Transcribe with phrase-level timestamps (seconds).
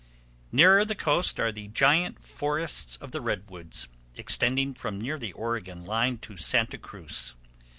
[0.51, 5.85] Nearer the coast are the giant forests of the redwoods, extending from near the Oregon
[5.85, 7.35] line to Santa Cruz.